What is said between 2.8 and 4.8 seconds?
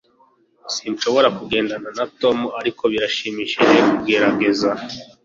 birashimishije kugerageza.